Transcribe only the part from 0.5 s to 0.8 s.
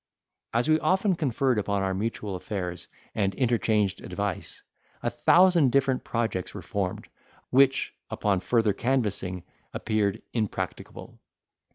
As we